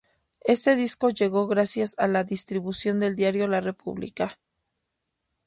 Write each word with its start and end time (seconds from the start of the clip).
Este 0.45 0.75
disco 0.75 1.11
llegó 1.11 1.45
gracias 1.45 1.93
a 1.99 2.07
la 2.07 2.23
distribución 2.23 2.99
del 2.99 3.15
Diario 3.15 3.45
La 3.47 3.61
Republica. 3.61 4.39